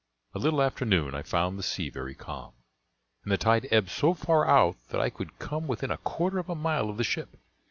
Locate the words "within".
5.67-5.91